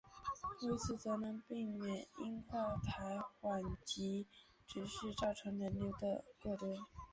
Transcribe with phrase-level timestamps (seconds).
[0.61, 4.25] 如此则能避免因跨月台缓急
[4.67, 6.25] 接续而造成人流过
[6.57, 6.67] 多。